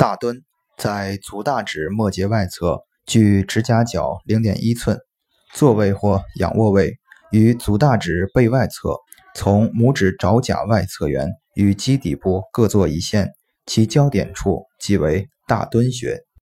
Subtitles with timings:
[0.00, 0.40] 大墩
[0.78, 4.98] 在足大指末节外侧距指甲角零点一寸
[5.52, 6.96] 坐位或仰卧位
[7.30, 8.96] 于足大指背外侧
[9.34, 13.32] 从拇指爪甲外侧缘与基底部各做一线
[13.66, 16.29] 其交点处即为大墩穴。